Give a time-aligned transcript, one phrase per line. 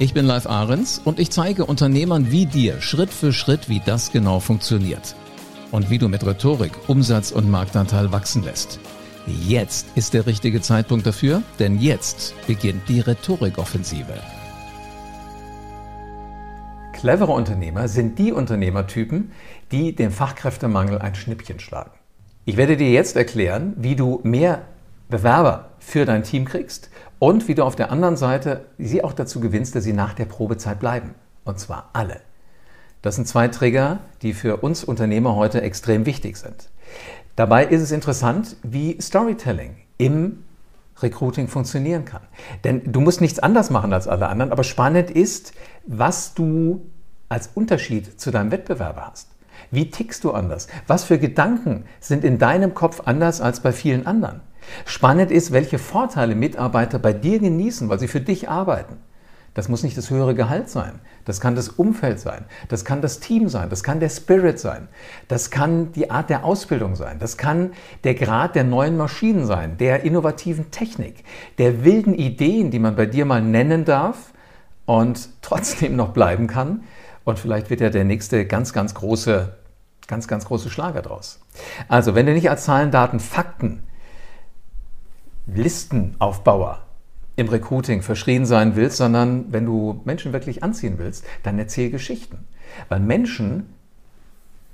[0.00, 4.12] Ich bin Live Ahrens und ich zeige Unternehmern wie dir Schritt für Schritt, wie das
[4.12, 5.16] genau funktioniert.
[5.72, 8.78] Und wie du mit Rhetorik Umsatz und Marktanteil wachsen lässt.
[9.26, 14.14] Jetzt ist der richtige Zeitpunkt dafür, denn jetzt beginnt die Rhetorikoffensive.
[16.92, 19.32] Clevere Unternehmer sind die Unternehmertypen,
[19.72, 21.90] die dem Fachkräftemangel ein Schnippchen schlagen.
[22.44, 24.62] Ich werde dir jetzt erklären, wie du mehr
[25.08, 29.40] Bewerber für dein Team kriegst und wie du auf der anderen Seite sie auch dazu
[29.40, 31.14] gewinnst, dass sie nach der Probezeit bleiben.
[31.44, 32.20] Und zwar alle.
[33.00, 36.68] Das sind zwei Trigger, die für uns Unternehmer heute extrem wichtig sind.
[37.36, 40.44] Dabei ist es interessant, wie Storytelling im
[41.00, 42.22] Recruiting funktionieren kann.
[42.64, 45.52] Denn du musst nichts anders machen als alle anderen, aber spannend ist,
[45.86, 46.90] was du
[47.28, 49.28] als Unterschied zu deinem Wettbewerber hast.
[49.70, 50.66] Wie tickst du anders?
[50.86, 54.40] Was für Gedanken sind in deinem Kopf anders als bei vielen anderen?
[54.84, 58.96] Spannend ist, welche Vorteile Mitarbeiter bei dir genießen, weil sie für dich arbeiten.
[59.58, 61.00] Das muss nicht das höhere Gehalt sein.
[61.24, 62.44] Das kann das Umfeld sein.
[62.68, 63.68] Das kann das Team sein.
[63.70, 64.86] Das kann der Spirit sein.
[65.26, 67.18] Das kann die Art der Ausbildung sein.
[67.18, 67.72] Das kann
[68.04, 71.24] der Grad der neuen Maschinen sein, der innovativen Technik,
[71.58, 74.32] der wilden Ideen, die man bei dir mal nennen darf
[74.86, 76.84] und trotzdem noch bleiben kann.
[77.24, 79.54] Und vielleicht wird ja der nächste ganz, ganz große,
[80.06, 81.40] ganz, ganz große Schlager draus.
[81.88, 83.82] Also, wenn du nicht als Zahlen, Daten, Fakten
[85.54, 86.84] Listenaufbauer
[87.36, 92.38] im Recruiting verschrien sein willst, sondern wenn du Menschen wirklich anziehen willst, dann erzähl Geschichten.
[92.88, 93.66] Weil Menschen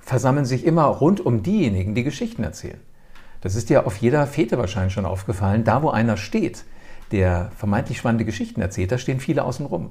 [0.00, 2.80] versammeln sich immer rund um diejenigen, die Geschichten erzählen.
[3.42, 5.64] Das ist dir auf jeder Fete wahrscheinlich schon aufgefallen.
[5.64, 6.64] Da, wo einer steht,
[7.12, 9.90] der vermeintlich spannende Geschichten erzählt, da stehen viele außen rum.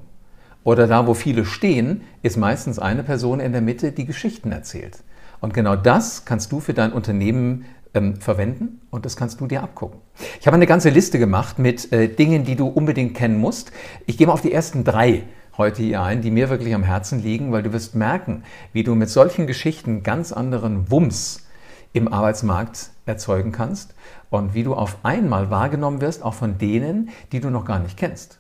[0.63, 5.03] Oder da, wo viele stehen, ist meistens eine Person in der Mitte, die Geschichten erzählt.
[5.39, 9.63] Und genau das kannst du für dein Unternehmen ähm, verwenden und das kannst du dir
[9.63, 9.99] abgucken.
[10.39, 13.71] Ich habe eine ganze Liste gemacht mit äh, Dingen, die du unbedingt kennen musst.
[14.05, 15.23] Ich gehe mal auf die ersten drei
[15.57, 18.93] heute hier ein, die mir wirklich am Herzen liegen, weil du wirst merken, wie du
[18.93, 21.47] mit solchen Geschichten ganz anderen Wumms
[21.93, 23.95] im Arbeitsmarkt erzeugen kannst
[24.29, 27.97] und wie du auf einmal wahrgenommen wirst, auch von denen, die du noch gar nicht
[27.97, 28.39] kennst,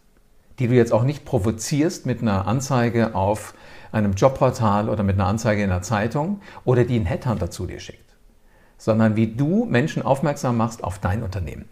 [0.59, 3.53] die du jetzt auch nicht provozierst mit einer Anzeige auf
[3.93, 7.79] einem Jobportal oder mit einer Anzeige in einer Zeitung oder die ein Headhunter zu dir
[7.79, 8.04] schickt
[8.77, 11.65] sondern wie du Menschen aufmerksam machst auf dein Unternehmen.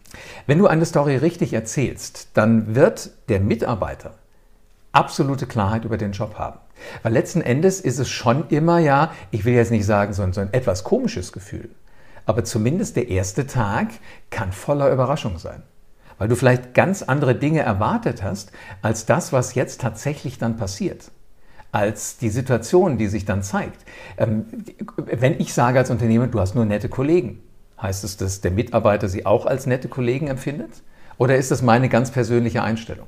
[0.47, 4.15] Wenn du eine Story richtig erzählst, dann wird der Mitarbeiter
[4.91, 6.59] absolute Klarheit über den Job haben.
[7.01, 10.33] Weil letzten Endes ist es schon immer, ja, ich will jetzt nicht sagen, so ein,
[10.33, 11.69] so ein etwas komisches Gefühl,
[12.25, 13.87] aber zumindest der erste Tag
[14.29, 15.63] kann voller Überraschung sein.
[16.17, 21.11] Weil du vielleicht ganz andere Dinge erwartet hast, als das, was jetzt tatsächlich dann passiert
[21.73, 23.83] als die Situation, die sich dann zeigt.
[24.17, 24.45] Ähm,
[24.95, 27.39] wenn ich sage als Unternehmer, du hast nur nette Kollegen,
[27.81, 30.83] heißt es, dass der Mitarbeiter sie auch als nette Kollegen empfindet?
[31.17, 33.07] Oder ist das meine ganz persönliche Einstellung?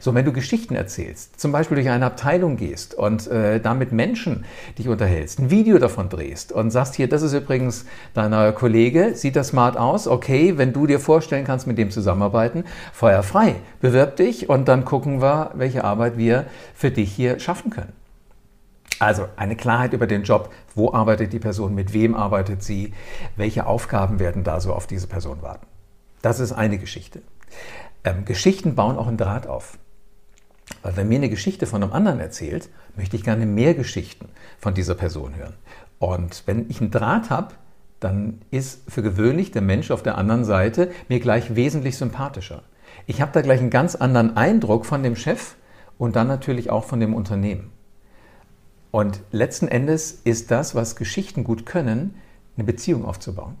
[0.00, 3.92] So, wenn du Geschichten erzählst, zum Beispiel durch eine Abteilung gehst und äh, da mit
[3.92, 4.44] Menschen
[4.76, 9.36] dich unterhältst, ein Video davon drehst und sagst hier, das ist übrigens deiner Kollege, sieht
[9.36, 14.16] das smart aus, okay, wenn du dir vorstellen kannst, mit dem zusammenarbeiten, feuer frei, bewirb
[14.16, 17.99] dich und dann gucken wir, welche Arbeit wir für dich hier schaffen können.
[19.00, 22.92] Also eine Klarheit über den Job, wo arbeitet die Person, mit wem arbeitet sie,
[23.34, 25.66] welche Aufgaben werden da so auf diese Person warten.
[26.20, 27.22] Das ist eine Geschichte.
[28.04, 29.78] Ähm, Geschichten bauen auch einen Draht auf.
[30.82, 34.28] Weil wenn mir eine Geschichte von einem anderen erzählt, möchte ich gerne mehr Geschichten
[34.58, 35.54] von dieser Person hören.
[35.98, 37.54] Und wenn ich einen Draht habe,
[38.00, 42.62] dann ist für gewöhnlich der Mensch auf der anderen Seite mir gleich wesentlich sympathischer.
[43.06, 45.54] Ich habe da gleich einen ganz anderen Eindruck von dem Chef
[45.96, 47.72] und dann natürlich auch von dem Unternehmen.
[48.90, 52.14] Und letzten Endes ist das, was Geschichten gut können,
[52.56, 53.56] eine Beziehung aufzubauen.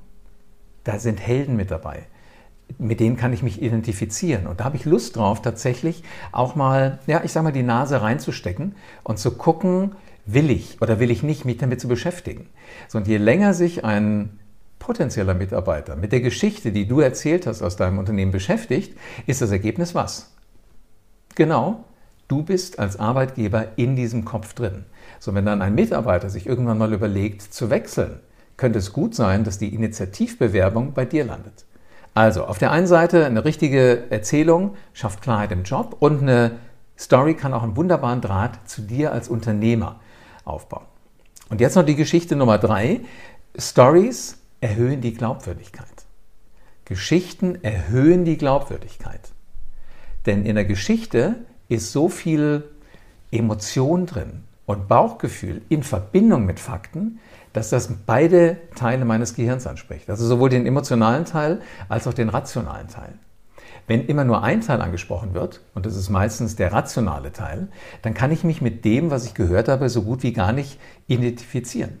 [0.84, 2.06] Da sind Helden mit dabei.
[2.78, 4.46] Mit denen kann ich mich identifizieren.
[4.46, 8.00] Und da habe ich Lust drauf, tatsächlich auch mal, ja, ich sage mal, die Nase
[8.02, 9.92] reinzustecken und zu gucken,
[10.26, 12.48] will ich oder will ich nicht, mich damit zu beschäftigen.
[12.88, 14.38] So, und je länger sich ein
[14.78, 19.50] potenzieller Mitarbeiter mit der Geschichte, die du erzählt hast, aus deinem Unternehmen beschäftigt, ist das
[19.50, 20.32] Ergebnis was?
[21.34, 21.84] Genau,
[22.30, 24.84] du bist als Arbeitgeber in diesem Kopf drin.
[25.18, 28.20] So, wenn dann ein Mitarbeiter sich irgendwann mal überlegt zu wechseln,
[28.56, 31.64] könnte es gut sein, dass die Initiativbewerbung bei dir landet.
[32.14, 36.52] Also auf der einen Seite eine richtige Erzählung schafft Klarheit im Job und eine
[36.98, 40.00] Story kann auch einen wunderbaren Draht zu dir als Unternehmer
[40.44, 40.84] aufbauen.
[41.48, 43.00] Und jetzt noch die Geschichte Nummer drei.
[43.56, 45.86] Stories erhöhen die Glaubwürdigkeit.
[46.84, 49.32] Geschichten erhöhen die Glaubwürdigkeit.
[50.26, 51.36] Denn in der Geschichte
[51.70, 52.64] ist so viel
[53.30, 57.20] Emotion drin und Bauchgefühl in Verbindung mit Fakten,
[57.52, 60.10] dass das beide Teile meines Gehirns anspricht.
[60.10, 63.14] Also sowohl den emotionalen Teil als auch den rationalen Teil.
[63.86, 67.68] Wenn immer nur ein Teil angesprochen wird, und das ist meistens der rationale Teil,
[68.02, 70.78] dann kann ich mich mit dem, was ich gehört habe, so gut wie gar nicht
[71.08, 71.98] identifizieren.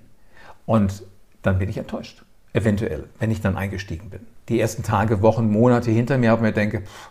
[0.66, 1.04] Und
[1.42, 4.20] dann bin ich enttäuscht, eventuell, wenn ich dann eingestiegen bin.
[4.48, 7.10] Die ersten Tage, Wochen, Monate hinter mir habe und mir denke, pff,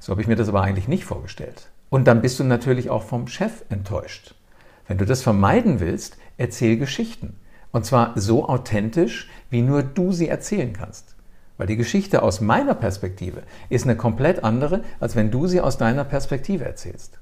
[0.00, 1.68] so habe ich mir das aber eigentlich nicht vorgestellt.
[1.94, 4.34] Und dann bist du natürlich auch vom Chef enttäuscht.
[4.88, 7.36] Wenn du das vermeiden willst, erzähl Geschichten.
[7.70, 11.14] Und zwar so authentisch, wie nur du sie erzählen kannst.
[11.56, 15.78] Weil die Geschichte aus meiner Perspektive ist eine komplett andere, als wenn du sie aus
[15.78, 17.20] deiner Perspektive erzählst.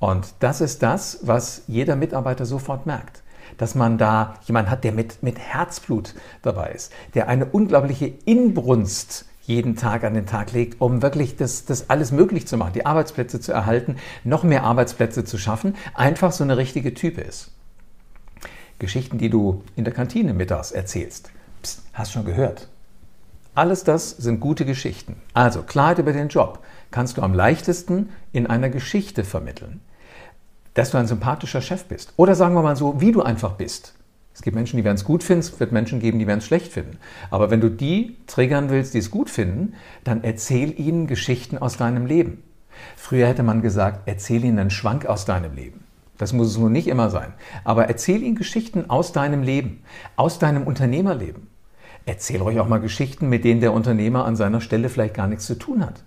[0.00, 3.22] Und das ist das, was jeder Mitarbeiter sofort merkt.
[3.56, 9.29] Dass man da jemanden hat, der mit, mit Herzblut dabei ist, der eine unglaubliche Inbrunst
[9.50, 12.86] jeden Tag an den Tag legt, um wirklich das, das alles möglich zu machen, die
[12.86, 17.50] Arbeitsplätze zu erhalten, noch mehr Arbeitsplätze zu schaffen, einfach so eine richtige Type ist.
[18.78, 21.30] Geschichten, die du in der Kantine mittags erzählst.
[21.62, 22.68] Psst, hast schon gehört.
[23.54, 25.16] Alles das sind gute Geschichten.
[25.34, 26.60] Also Klarheit über den Job
[26.92, 29.80] kannst du am leichtesten in einer Geschichte vermitteln.
[30.74, 32.14] Dass du ein sympathischer Chef bist.
[32.16, 33.94] Oder sagen wir mal so, wie du einfach bist.
[34.40, 36.46] Es gibt Menschen, die werden es gut finden, es wird Menschen geben, die werden es
[36.46, 36.96] schlecht finden.
[37.30, 41.76] Aber wenn du die triggern willst, die es gut finden, dann erzähl ihnen Geschichten aus
[41.76, 42.42] deinem Leben.
[42.96, 45.84] Früher hätte man gesagt, erzähl ihnen einen Schwank aus deinem Leben.
[46.16, 47.34] Das muss es nun nicht immer sein.
[47.64, 49.82] Aber erzähl ihnen Geschichten aus deinem Leben,
[50.16, 51.48] aus deinem Unternehmerleben.
[52.06, 55.44] Erzähl euch auch mal Geschichten, mit denen der Unternehmer an seiner Stelle vielleicht gar nichts
[55.44, 56.02] zu tun hat.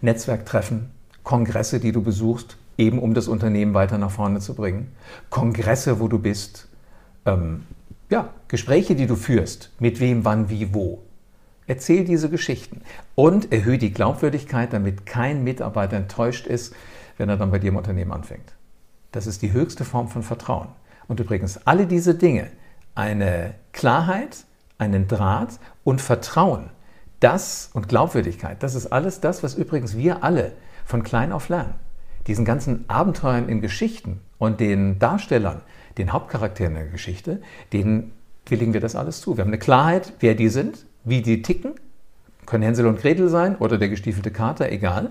[0.00, 0.92] Netzwerktreffen,
[1.24, 4.92] Kongresse, die du besuchst, eben um das Unternehmen weiter nach vorne zu bringen.
[5.28, 6.68] Kongresse, wo du bist,
[7.26, 7.66] ähm,
[8.08, 11.02] ja, Gespräche, die du führst, mit wem, wann, wie, wo.
[11.66, 12.82] Erzähl diese Geschichten
[13.16, 16.74] und erhöhe die Glaubwürdigkeit, damit kein Mitarbeiter enttäuscht ist,
[17.18, 18.54] wenn er dann bei dir im Unternehmen anfängt.
[19.10, 20.68] Das ist die höchste Form von Vertrauen.
[21.08, 22.50] Und übrigens, alle diese Dinge,
[22.94, 24.44] eine Klarheit,
[24.78, 26.70] einen Draht und Vertrauen,
[27.20, 30.52] das und Glaubwürdigkeit, das ist alles das, was übrigens wir alle
[30.84, 31.74] von klein auf lernen.
[32.26, 35.62] Diesen ganzen Abenteuern in Geschichten und den Darstellern,
[35.98, 37.40] den Hauptcharakteren der Geschichte,
[37.72, 38.12] denen
[38.46, 39.36] willigen wir das alles zu.
[39.36, 41.74] Wir haben eine Klarheit, wer die sind, wie die ticken,
[42.46, 45.10] können Hänsel und Gretel sein oder der gestiefelte Kater, egal.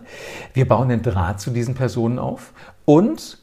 [0.54, 2.54] Wir bauen einen Draht zu diesen Personen auf
[2.86, 3.40] und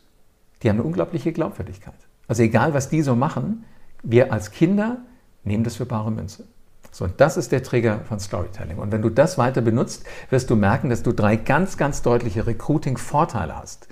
[0.63, 1.95] die haben eine unglaubliche Glaubwürdigkeit.
[2.29, 3.65] Also egal, was die so machen,
[4.03, 4.99] wir als Kinder
[5.45, 6.45] nehmen das für bare Münze.
[6.93, 8.79] So, und das ist der Trigger von Storytelling.
[8.79, 12.47] Und wenn du das weiter benutzt, wirst du merken, dass du drei ganz, ganz deutliche
[12.47, 13.89] Recruiting-Vorteile hast,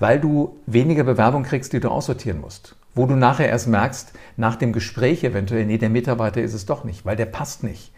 [0.00, 4.56] weil du weniger Bewerbung kriegst, die du aussortieren musst wo du nachher erst merkst, nach
[4.56, 7.92] dem Gespräch eventuell, nee, der Mitarbeiter ist es doch nicht, weil der passt nicht.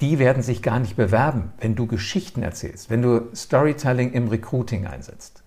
[0.00, 4.86] Die werden sich gar nicht bewerben, wenn du Geschichten erzählst, wenn du Storytelling im Recruiting
[4.86, 5.42] einsetzt.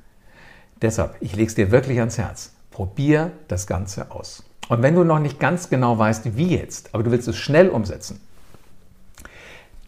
[0.82, 2.54] Deshalb, ich lege es dir wirklich ans Herz.
[2.72, 4.44] Probier das Ganze aus.
[4.70, 7.70] Und wenn du noch nicht ganz genau weißt, wie jetzt, aber du willst es schnell
[7.70, 8.22] umsetzen,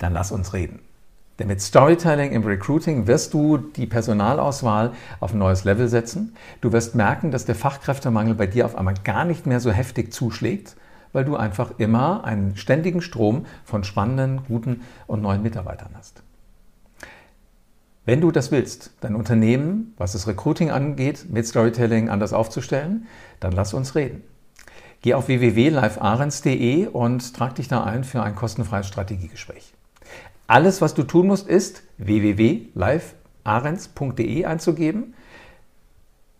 [0.01, 0.79] dann lass uns reden.
[1.39, 6.35] Denn mit Storytelling im Recruiting wirst du die Personalauswahl auf ein neues Level setzen.
[6.59, 10.13] Du wirst merken, dass der Fachkräftemangel bei dir auf einmal gar nicht mehr so heftig
[10.13, 10.75] zuschlägt,
[11.13, 16.21] weil du einfach immer einen ständigen Strom von spannenden, guten und neuen Mitarbeitern hast.
[18.05, 23.07] Wenn du das willst, dein Unternehmen, was das Recruiting angeht, mit Storytelling anders aufzustellen,
[23.39, 24.23] dann lass uns reden.
[25.01, 29.73] Geh auf www.livearens.de und trag dich da ein für ein kostenfreies Strategiegespräch.
[30.51, 35.13] Alles, was du tun musst, ist www.livearens.de einzugeben,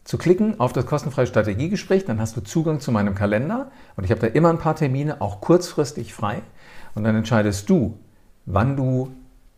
[0.04, 4.12] zu klicken auf das kostenfreie Strategiegespräch, dann hast du Zugang zu meinem Kalender und ich
[4.12, 6.42] habe da immer ein paar Termine, auch kurzfristig frei
[6.94, 7.98] und dann entscheidest du,
[8.46, 9.14] wann du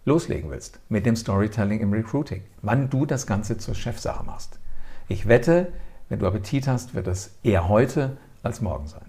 [0.05, 4.60] loslegen willst mit dem Storytelling im Recruiting, wann du das Ganze zur Chefsache machst.
[5.07, 5.74] Ich wette,
[6.10, 9.01] wenn du Appetit hast, wird es eher heute als morgen sein.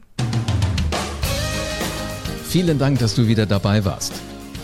[2.44, 4.22] Vielen Dank, dass du wieder dabei warst.